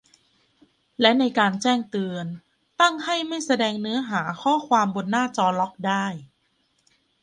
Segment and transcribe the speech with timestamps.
[1.01, 2.25] และในการแจ้งเตือน
[2.81, 6.05] ตั้งให้ไม่แสดงเนื้อหาข้อความบนหน้าจอล็อกได้